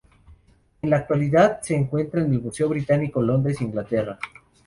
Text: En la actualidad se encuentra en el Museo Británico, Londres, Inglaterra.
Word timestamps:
En 0.81 0.89
la 0.89 0.97
actualidad 0.97 1.61
se 1.61 1.75
encuentra 1.75 2.21
en 2.23 2.33
el 2.33 2.41
Museo 2.41 2.67
Británico, 2.67 3.21
Londres, 3.21 3.61
Inglaterra. 3.61 4.17